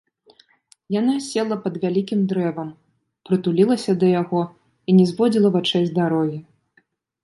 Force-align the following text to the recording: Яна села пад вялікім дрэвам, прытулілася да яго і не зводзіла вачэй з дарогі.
Яна 0.99 1.15
села 1.25 1.57
пад 1.65 1.77
вялікім 1.83 2.25
дрэвам, 2.33 2.73
прытулілася 3.29 3.97
да 4.05 4.13
яго 4.21 4.41
і 4.51 4.91
не 5.01 5.05
зводзіла 5.15 5.49
вачэй 5.61 5.83
з 5.93 6.01
дарогі. 6.05 6.47